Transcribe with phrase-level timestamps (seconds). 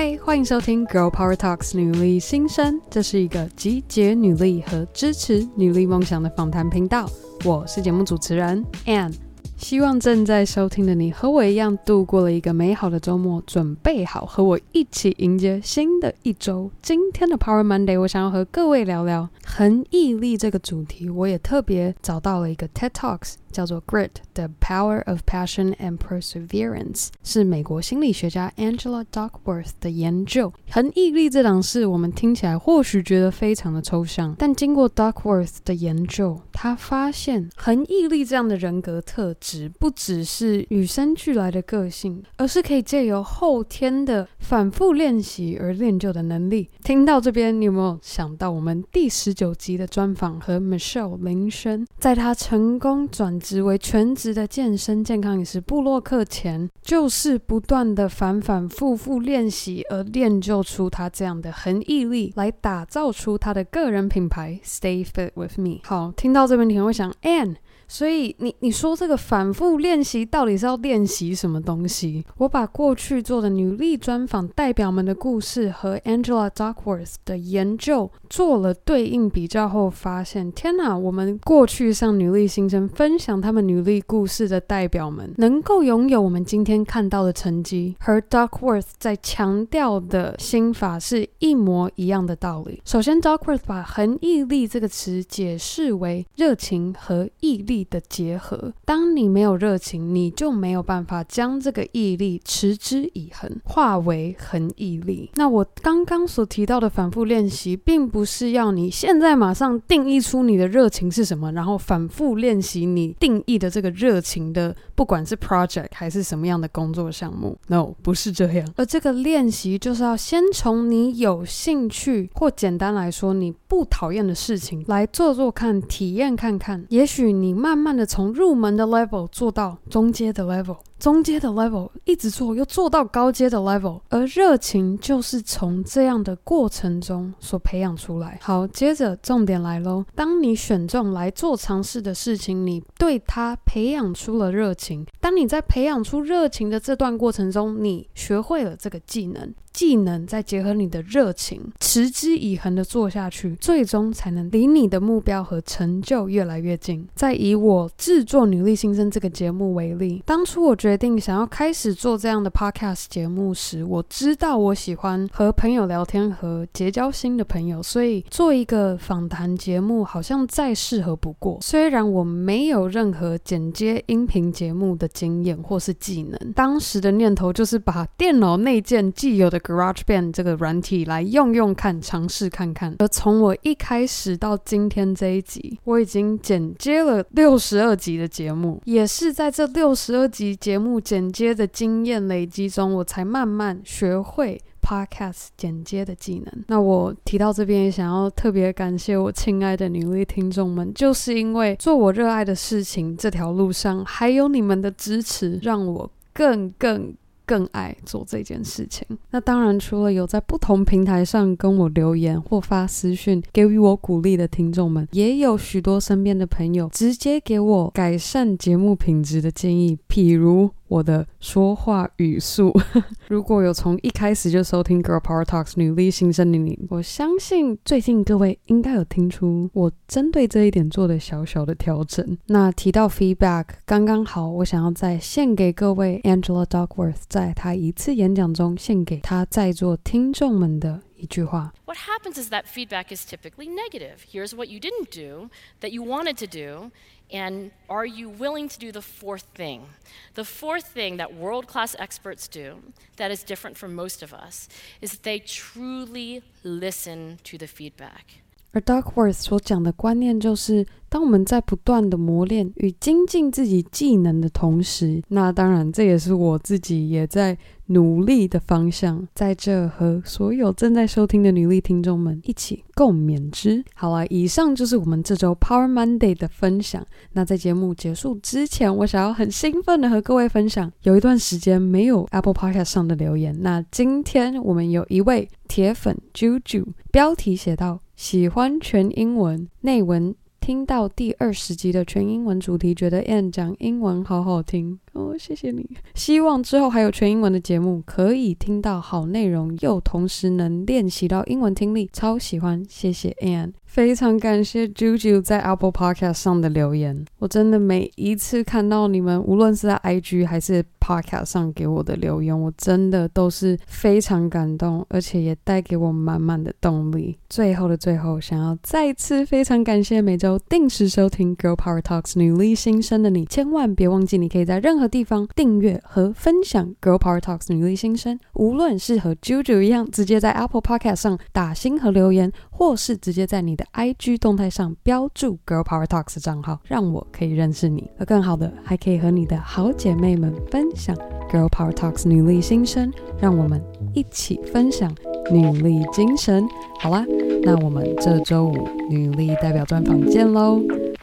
[0.00, 7.10] 嗨，欢迎收听《Girl Power Talks》女力新生，这是一个集结女力和支持女力梦想的访谈频道。
[7.44, 9.12] 我是节目主持人 Ann。
[9.56, 16.70] 希望正在收听的你和我一样度过了一个美好的周末，准备好和我一起迎接新的一周。
[16.80, 21.10] 今天的 Power Monday，我想要和各位聊聊恒毅力这个主题。
[21.10, 23.34] 我也特别找到了一个 TED Talks。
[23.50, 30.52] 叫做 Grit: The Power of Passion and Perseverance，是美国心理学家 Angela Duckworth 的研究。
[30.70, 46.68] 恒毅力这档事，我们听起来或许觉得非常的抽象，但经过 Duckworth 的研究，他发现恒毅力这样的人格特质，不只是与生俱来的个性，而是可以借由后天的反复练习而练就的能力。
[46.82, 65.80] 听到这边，你有没有想到我们第十九集的专访和 Michelle 林轩，在他成功转职为全职的健身健康饮食部落客前，就是不断的反反复复练习而练就出他这样的恒毅力，来打造出他的个人品牌 Stay Fit With Me。
[65.84, 67.56] 好，听到这边你可能会想，Ann。
[67.88, 72.24] 所以你你说这个反复练习到底是要练习什么东西？
[72.36, 80.96] 我把过去做的女力专访代表们的故事和 Angela Duckworth 的研究做了对应比较后，发现天哪！
[80.96, 92.82] 我们过去向女力新生分享他们女力故事的代表们，能够拥有我们今天看到的成绩，和 Duckworth 在强调的心法是一模一样的道理。
[92.84, 105.30] 首先，Duckworth 把恒毅力这个词解释为热情和毅力的结合，当你没有热情，你就没有办法将这个毅力持之以恒，化为恒毅力。
[105.34, 117.56] 那我刚刚所提到的反复练习，并不是要你现在马上定义出你的热情是什么，然后反复练习你定义的这个热情的，不管是 project 还是什么样的工作项目。
[117.68, 118.68] No，不是这样。
[118.74, 126.84] 而这个练习就是要先从你有兴趣，或简单来说，你不讨厌的事情来做做看，体验看看。
[126.90, 127.78] 也许你慢。
[127.78, 130.78] 慢的从入门的 level 做到中阶的 level。
[130.98, 138.38] 中阶的 level 一直做，又做到高阶的 level，而热情就是从这样的过程中所培养出来。
[138.42, 140.04] 好，接着重点来喽。
[140.14, 145.06] 当你选中来做尝试的事情，你对它培养出了热情。
[145.20, 157.06] 当你在培养出热情的这段过程中，你学会了这个技能，技能再结合你的热情，持之以恒的做下去，最终才能离你的目标和成就越来越近。
[157.14, 171.58] 再以我制作《女力新生》这个节目为例，当初我决定想要开始做这样的 podcast 节目时，我知道我喜欢和朋友聊天和结交新的朋友，所以做一个访谈节目好像再适合不过。
[171.60, 182.94] 虽然我没有任何剪接音频节目的经验或是技能，当时的念头就是把电脑内建既有的 GarageBand 这个软体来用用看，尝试看看。
[182.98, 191.00] 而从我一开始到今天这一集，我已经剪接了六十二集的节目，也是在这六十二集节目。
[191.00, 196.64] 剪接的经验累积中，我才慢慢学会 podcast 剪接的技能。
[196.66, 207.14] 那我提到这边，也想要特别感谢我亲爱的女力听众们，就是因为做我热爱的事情这条路上，还有你们的支持，让我更更。
[207.48, 209.06] 更爱做这件事情。
[209.30, 220.70] 那当然，除了有在不同平台上跟我留言或发私讯给予我鼓励的听众们，也有许多身边的朋友直接给我改善节目品质的建议，譬如。
[220.88, 222.72] 我的说话语速，
[223.28, 232.36] 如果有从一开始就收听《Girl Power Talks》女力新生的你，我相信最近各位应该有听出我针对这一点做的小小的调整。
[232.46, 244.25] 那提到 feedback，刚刚好，我想要再献给各位 Angela Duckworth 在她一次演讲中献给她在座听众们的一句话：What happens is that feedback is typically negative.
[244.31, 246.91] Here's what you didn't do that you wanted to do.
[247.31, 249.87] And are you willing to do the fourth thing?
[250.35, 252.83] The fourth thing that world class experts do
[253.17, 254.69] that is different from most of us
[255.01, 258.43] is that they truly listen to the feedback.
[258.72, 267.56] 而 Duckworth 所讲的观念就是，当我们在不断的磨练与精进自己技能的同时，那当然这也是我自己也在
[267.86, 269.26] 努力的方向。
[269.34, 273.82] 在这和所有正在收听的女力听众们一起共勉之。
[273.94, 277.04] 好了，以上就是我们这周 Power Monday 的分享。
[277.32, 283.56] 那在节目结束之前，我想要很兴奋的和各位分享，有一段时间没有 Apple Podcast 上的留言。
[283.62, 288.00] 那今天我们有一位铁粉 Juju，标题写到。
[288.18, 290.34] 喜欢全英文内文。
[290.60, 295.88] 听到第二十集的全英文主题，觉得 Ann 讲英文好好听哦，谢谢你。
[296.14, 302.84] 希望之后还有全英文的节目，可以听到好内容，又同时能练习到英文听力，超喜欢。
[302.88, 303.72] 谢谢 Anne，。
[303.84, 317.38] 非常感谢 Juju 在 Apple Podcast 上的留言，我真的每一次看到你们，无论是在 IG 还是 Podcast 上给我的留言，我真的都是非常感动，而且也带给我满满的动力。
[317.48, 335.58] 最后的最后，想要再次非常感谢每周定时收听 Girl Power Talks 女力新生的你，千万别忘记，你可以在任何地方订阅和分享 Girl Power Talks 女力新生，无论是和 Juju 一样，直接在 Apple Podcast 上打星和留言，或是直接在你的 IG 动态上标注
[335.66, 338.10] Girl Power Talks 账号，让我可以认识你。
[338.18, 341.16] 而更好的，还可以和你的好姐妹们分享
[341.50, 343.82] Girl Power Talks 女力新生，让我们
[344.14, 345.14] 一起分享
[345.50, 346.66] 女力精神。
[347.00, 347.24] 好啦，
[347.62, 350.80] 那我们这周五女力代表专访见喽，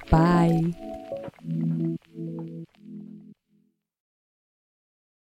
[0.10, 0.85] 拜。